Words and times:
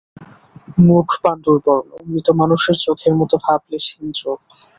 মুখ 0.87 1.07
পাণ্ডুর 1.23 1.57
বর্ণ, 1.65 1.89
মৃত 2.09 2.27
মানুষের 2.41 2.75
চোখের 2.83 3.13
মতো 3.19 3.35
ভাবলেশহীন 3.45 4.09
চোখ। 4.13 4.37